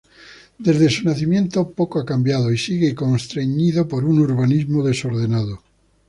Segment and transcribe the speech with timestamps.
[0.57, 5.61] Desde su nacimiento, poco ha cambiado, y sigue constreñido por un urbanismo desordenado.